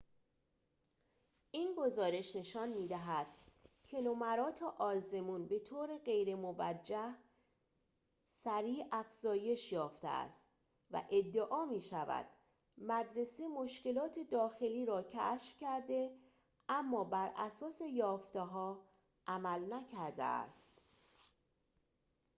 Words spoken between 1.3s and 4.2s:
این گزارش نشان می‌دهد که